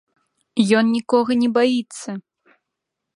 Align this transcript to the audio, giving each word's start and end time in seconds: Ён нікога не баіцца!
Ён 0.79 0.85
нікога 0.95 1.31
не 1.41 1.49
баіцца! 1.57 2.09